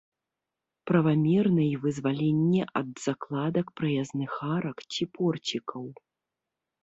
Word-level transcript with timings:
Правамерна 0.91 1.63
і 1.73 1.75
вызваленне 1.83 2.63
ад 2.79 2.89
закладак 3.05 3.67
праязных 3.79 4.31
арак 4.57 4.77
ці 4.95 5.03
порцікаў. 5.19 5.85